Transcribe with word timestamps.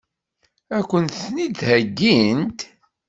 Ad 0.77 0.83
kent-ten-id-heggint? 0.89 2.59